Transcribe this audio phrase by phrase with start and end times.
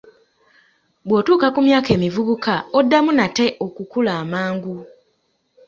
[1.07, 4.75] Bw'otuuka ku myaka emivubuka oddamu nate okukula amangu.